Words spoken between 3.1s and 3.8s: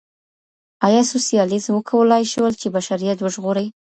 وژغوري؟